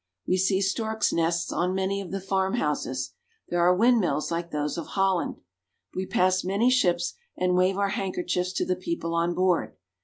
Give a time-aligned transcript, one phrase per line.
[0.25, 3.11] We see storks' nests on many of the farmhouses;
[3.49, 5.35] there are wind mills like those of Holland.
[5.93, 9.75] We pass many ships, and wave our handkerchiefs to the people on board.